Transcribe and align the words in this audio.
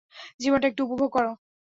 জীবনটা 0.41 0.67
একটু 0.67 0.81
উপভোগ 0.85 1.09
করো। 1.11 1.31